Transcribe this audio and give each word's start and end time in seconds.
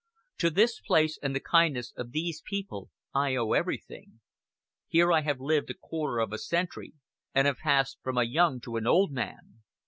To 0.39 0.49
this 0.49 0.79
place 0.79 1.19
and 1.21 1.35
the 1.35 1.39
kindness 1.39 1.93
of 1.95 2.09
these 2.11 2.41
people 2.43 2.89
I 3.13 3.35
owe 3.35 3.51
everything. 3.53 4.21
Here 4.87 5.11
I 5.11 5.21
have 5.21 5.39
lived 5.39 5.69
a 5.69 5.75
quarter 5.75 6.17
of 6.17 6.33
a 6.33 6.39
century, 6.39 6.93
and 7.35 7.45
have 7.45 7.57
passed 7.59 7.99
from 8.01 8.17
a 8.17 8.23
young 8.23 8.59
to 8.61 8.77
an 8.77 8.87
old 8.87 9.11
man. 9.11 9.61